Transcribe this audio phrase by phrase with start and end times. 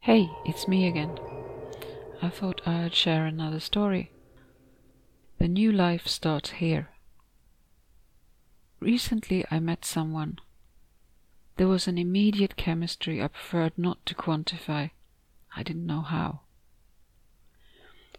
[0.00, 1.18] Hey, it's me again.
[2.20, 4.12] I thought I'd share another story.
[5.38, 6.90] The new life starts here.
[8.80, 10.38] Recently I met someone.
[11.56, 14.90] There was an immediate chemistry I preferred not to quantify.
[15.56, 16.40] I didn't know how.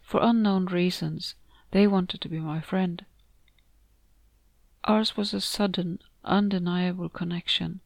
[0.02, 1.34] For unknown reasons,
[1.70, 3.04] they wanted to be my friend.
[4.86, 7.80] Ours was a sudden, undeniable connection,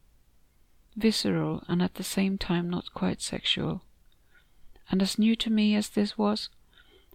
[0.95, 3.83] visceral and at the same time not quite sexual
[4.91, 6.49] and as new to me as this was,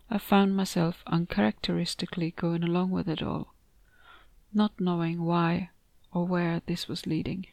[0.09, 3.53] I found myself uncharacteristically going along with it all,
[4.53, 5.71] not knowing why
[6.13, 7.47] or where this was leading.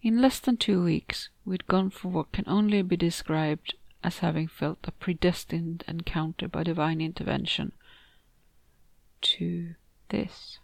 [0.00, 4.46] In less than two weeks, we'd gone from what can only be described as having
[4.46, 7.72] felt a predestined encounter by divine intervention
[9.22, 9.74] to
[10.10, 10.58] this.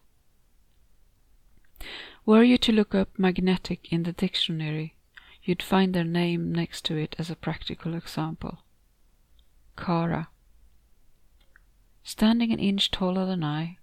[2.24, 4.97] Were you to look up magnetic in the dictionary,
[5.42, 8.58] you'd find their name next to it as a practical example.
[9.77, 10.27] Caragh.
[12.03, 13.78] Standing an inch taller than I,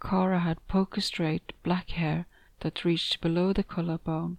[0.00, 2.26] Caragh had poker straight black hair
[2.60, 4.38] that reached below the collarbone,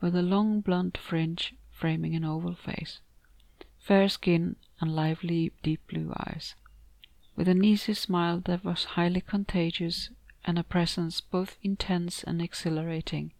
[0.00, 3.00] with a long blunt fringe framing an oval face,
[3.78, 6.54] fair skin, and lively deep blue eyes,
[7.36, 10.10] with an easy smile that was highly contagious
[10.48, 13.32] and a presence both intense and exhilarating.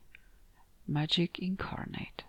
[0.87, 2.25] Magic incarnate.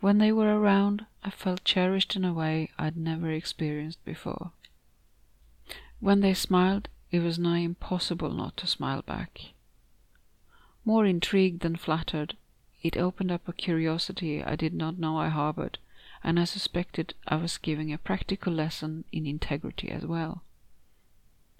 [0.00, 4.52] When they were around, I felt cherished in a way I'd never experienced before.
[5.98, 9.40] When they smiled, it was nigh impossible not to smile back.
[10.84, 12.36] More intrigued than flattered,
[12.82, 15.78] it opened up a curiosity I did not know I harbored,
[16.22, 20.43] and I suspected I was giving a practical lesson in integrity as well.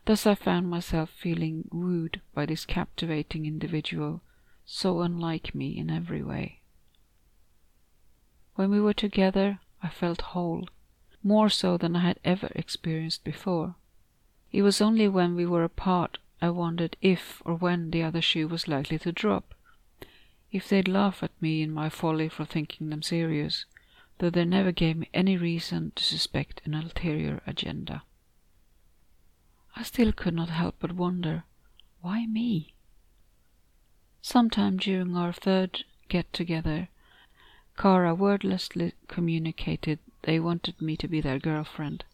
[0.06, 4.20] Thus I found myself feeling wooed by this captivating individual,
[4.66, 6.60] so unlike me in every way.
[8.54, 10.68] When we were together, I felt whole,
[11.22, 13.76] more so than I had ever experienced before.
[14.52, 18.46] It was only when we were apart I wondered if or when the other shoe
[18.46, 19.54] was likely to drop.
[20.52, 23.64] If they'd laugh at me in my folly for thinking them serious,
[24.18, 28.02] though they never gave me any reason to suspect an ulterior agenda.
[29.76, 31.44] I still could not help but wonder,
[32.00, 32.74] why me?
[34.22, 36.88] Sometime during our third get together,
[37.76, 42.04] Caragh wordlessly communicated they wanted me to be their girlfriend.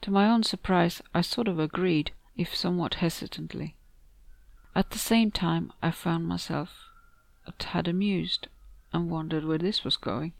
[0.00, 3.76] To my own surprise, I sort of agreed, if somewhat hesitantly.
[4.74, 6.88] At the same time, I found myself
[7.46, 8.48] a tad amused
[8.92, 10.32] and wondered where this was going.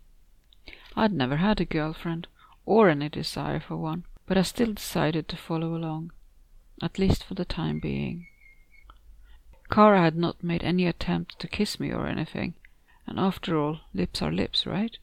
[0.97, 2.27] I'd never had a girlfriend,
[2.65, 6.13] or any desire for one, but I still decided to follow along,
[6.83, 8.27] at least for the time being.
[9.71, 12.55] Caragh had not made any attempt to kiss me or anything,
[13.07, 14.97] and after all, lips are lips, right?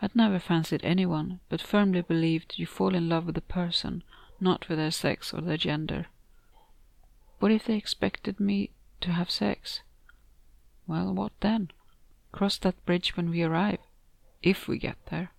[0.00, 4.04] I'd never fancied anyone, but firmly believed you fall in love with a person,
[4.40, 6.06] not with their sex or their gender.
[7.38, 8.70] What if they expected me
[9.00, 9.82] to have sex?
[10.86, 11.70] Well, what then?
[12.32, 13.78] Cross that bridge when we arrive,
[14.42, 15.32] if we get there.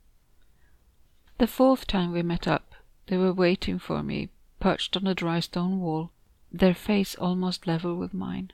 [1.38, 2.69] The fourth time we met up,
[3.10, 6.12] they were waiting for me, perched on a dry stone wall,
[6.52, 8.52] their face almost level with mine.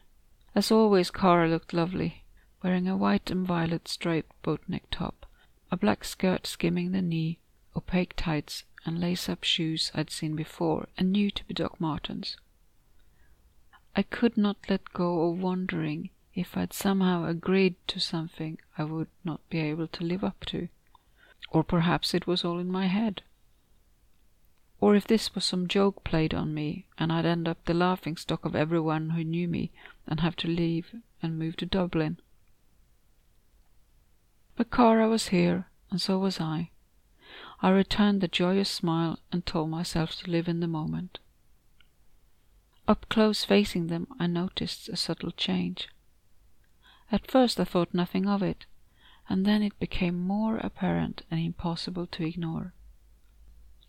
[0.55, 2.23] As always, Caragh looked lovely,
[2.63, 5.25] wearing a white and violet striped boatneck top,
[5.69, 7.37] a black skirt skimming the knee,
[7.75, 12.37] opaque tights, and lace-up shoes I'd seen before and knew to be Doc Martens.
[13.93, 19.09] I could not let go of wondering if I'd somehow agreed to something I would
[19.25, 20.69] not be able to live up to.
[21.49, 23.21] Or perhaps it was all in my head.
[24.81, 28.17] Or if this was some joke played on me, and I'd end up the laughing
[28.17, 29.71] stock of everyone who knew me
[30.05, 32.19] and have to leave and move to Dublin.
[34.55, 36.71] But Caragh was here, and so was I.
[37.61, 41.19] I returned the joyous smile and told myself to live in the moment.
[42.87, 45.89] Up close facing them, I noticed a subtle change.
[47.11, 48.65] At first I thought nothing of it,
[49.27, 52.73] and then it became more apparent and impossible to ignore.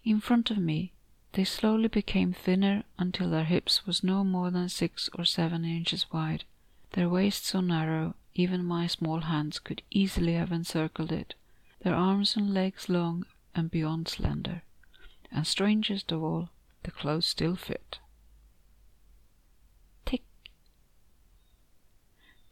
[0.07, 0.93] In front of me,
[1.33, 6.13] they slowly became thinner until their hips was no more than six or seven inches
[6.13, 6.45] wide,
[6.93, 11.35] their waist so narrow even my small hands could easily have encircled it,
[11.81, 14.63] their arms and legs long and beyond slender,
[15.33, 16.51] and strangest of all,
[16.85, 17.99] the clothes still fit.
[20.05, 20.23] Tick.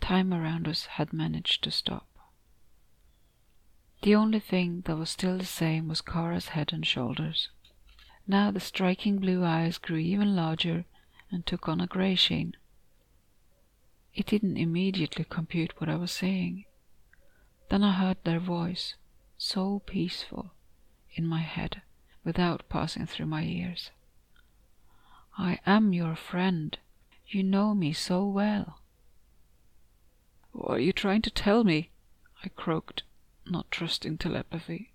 [0.01, 2.09] Time around us had managed to stop.
[4.05, 7.49] The only thing that was still the same was Caragh's head and shoulders.
[8.27, 10.85] Now the striking blue eyes grew even larger,
[11.31, 12.55] and took on a grey sheen.
[14.15, 16.67] It didn't immediately compute what I was saying.
[17.71, 18.95] Then I heard their voice,
[19.39, 20.53] so peaceful,
[21.15, 21.81] in my head,
[22.25, 23.91] without passing through my ears.
[25.39, 26.77] I am your friend.
[27.27, 28.81] You know me so well.
[30.53, 31.91] What are you trying to tell me?
[32.45, 33.03] I croaked,
[33.47, 34.93] not trusting telepathy.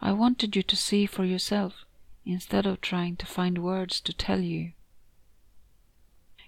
[0.00, 1.84] I wanted you to see for yourself,
[2.24, 4.72] instead of trying to find words to tell you.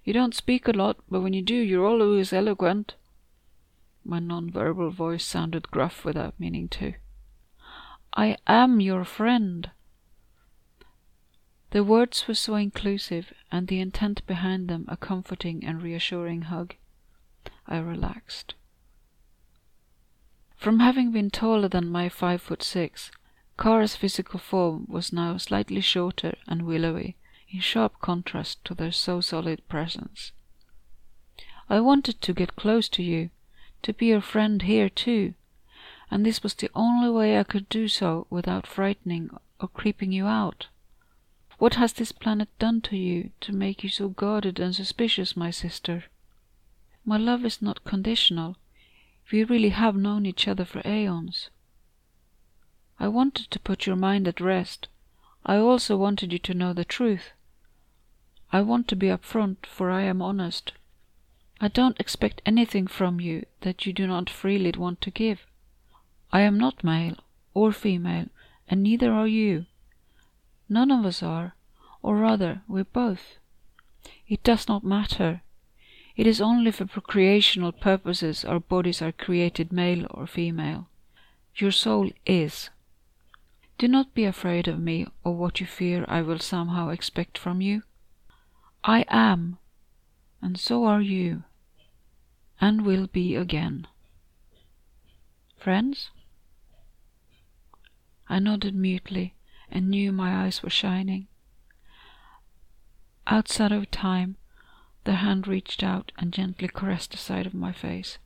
[0.02, 2.94] You don't speak a lot, but when you do, you're always eloquent.
[4.04, 6.94] My non-verbal voice sounded gruff without meaning to.
[8.16, 9.70] I am your friend.
[11.70, 16.74] The words were so inclusive, and the intent behind them a comforting and reassuring hug.
[17.66, 18.54] I relaxed.
[20.64, 23.10] From having been taller than my five foot six,
[23.58, 27.16] Caragh's physical form was now slightly shorter and willowy,
[27.50, 30.32] in sharp contrast to their so solid presence.
[31.68, 33.28] I wanted to get close to you,
[33.82, 35.34] to be your friend here too,
[36.10, 39.28] and this was the only way I could do so without frightening
[39.60, 40.68] or creeping you out.
[41.58, 45.50] What has this planet done to you to make you so guarded and suspicious, my
[45.50, 46.04] sister?
[47.04, 48.56] My love is not conditional.
[49.32, 51.50] We really have known each other for aeons.
[52.98, 54.88] I wanted to put your mind at rest.
[55.44, 57.32] I also wanted you to know the truth.
[58.52, 60.72] I want to be upfront, for I am honest.
[61.60, 65.46] I don't expect anything from you that you do not freely want to give.
[66.32, 67.16] I am not male
[67.52, 68.26] or female,
[68.68, 69.66] and neither are you.
[70.68, 71.54] None of us are,
[72.02, 73.38] or rather, we're both.
[74.26, 75.42] It does not matter.
[76.16, 80.88] It is only for procreational purposes our bodies are created male or female.
[81.56, 82.70] Your soul is.
[83.78, 87.60] Do not be afraid of me or what you fear I will somehow expect from
[87.60, 87.82] you.
[88.84, 89.58] I am,
[90.40, 91.42] and so are you,
[92.60, 93.88] and will be again.
[95.56, 96.10] Friends?
[98.28, 99.34] I nodded mutely
[99.70, 101.26] and knew my eyes were shining.
[103.26, 104.36] Outside of time,
[105.04, 108.18] the hand reached out and gently caressed the side of my face.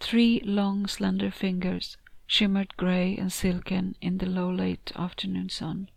[0.00, 1.96] Three long, slender fingers
[2.26, 5.90] shimmered grey and silken in the low late afternoon sun.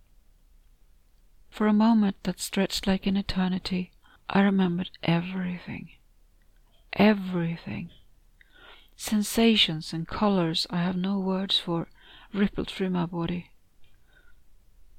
[1.50, 3.92] For a moment that stretched like an eternity,
[4.30, 5.92] I remembered everything.
[6.94, 7.92] Everything.
[8.96, 11.88] Sensations and colors I have no words for
[12.34, 13.52] rippled through my body.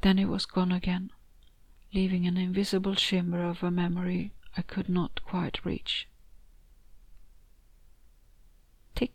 [0.03, 1.11] Then it was gone again,
[1.95, 6.09] leaving an invisible shimmer of a memory I could not quite reach.
[8.97, 9.13] Tick.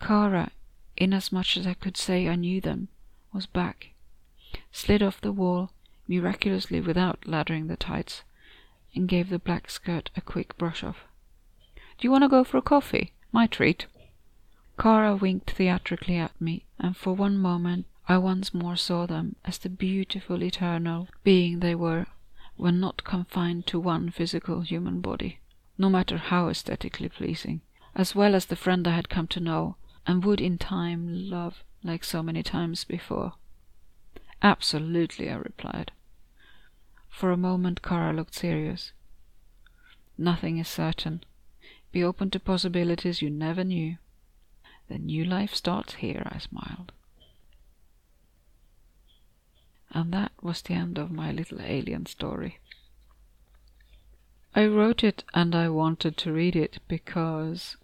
[0.00, 0.50] Caragh,
[0.96, 2.88] inasmuch as I could say I knew them,
[3.34, 3.90] was back,
[4.72, 5.72] slid off the wall,
[6.08, 8.22] miraculously without lathering the tights,
[8.94, 11.04] and gave the black skirt a quick brush off.
[11.98, 13.12] Do you want to go for a coffee?
[13.30, 13.86] My treat.
[14.78, 19.58] Caragh winked theatrically at me, and for one moment I once more saw them as
[19.58, 22.06] the beautiful eternal being they were
[22.56, 25.40] when not confined to one physical human body,
[25.76, 27.62] no matter how aesthetically pleasing,
[27.96, 29.76] as well as the friend I had come to know
[30.06, 33.34] and would in time love like so many times before.
[34.40, 35.90] Absolutely, I replied.
[37.08, 38.92] For a moment Caragh looked serious.
[40.16, 41.24] Nothing is certain.
[41.90, 43.96] Be open to possibilities you never knew.
[44.88, 46.92] The new life starts here, I smiled.
[49.96, 52.58] And that was the end of my little alien story.
[54.54, 57.78] I wrote it and I wanted to read it because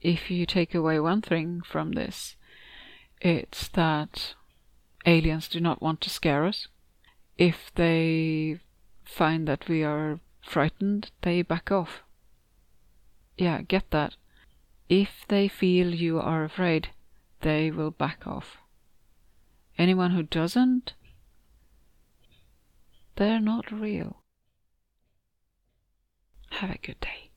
[0.00, 2.36] if you take away one thing from this,
[3.20, 4.32] it's that
[5.04, 6.68] aliens do not want to scare us.
[7.36, 8.58] If they
[9.04, 12.02] find that we are frightened, they back off.
[13.36, 14.16] Yeah, get that.
[14.88, 16.88] If they feel you are afraid,
[17.42, 18.56] they will back off.
[19.76, 20.94] Anyone who doesn't,
[23.16, 24.22] they're not real.
[26.50, 27.31] Have a good day.